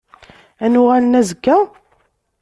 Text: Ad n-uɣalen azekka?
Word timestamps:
Ad 0.63 0.69
n-uɣalen 0.71 1.19
azekka? 1.19 1.57